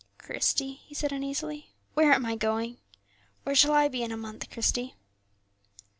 "Christie," 0.17 0.81
he 0.83 0.95
said, 0.95 1.11
uneasily, 1.11 1.69
"where 1.93 2.11
am 2.11 2.25
I 2.25 2.35
going? 2.35 2.79
Where 3.43 3.53
shall 3.53 3.73
I 3.73 3.87
be 3.87 4.01
in 4.01 4.11
a 4.11 4.17
month, 4.17 4.49
Christie?" 4.49 4.95